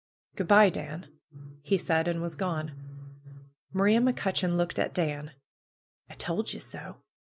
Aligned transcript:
"Good 0.35 0.47
bye, 0.47 0.71
Dan!" 0.71 1.11
he 1.61 1.77
said, 1.77 2.07
and 2.07 2.23
was 2.23 2.33
gone. 2.33 2.73
Maria 3.71 3.99
McCutcheon 3.99 4.53
looked 4.55 4.79
at 4.79 4.95
Dan. 4.95 5.33
"I 6.09 6.15
told 6.15 6.51
ye 6.53 6.59
so 6.59 7.03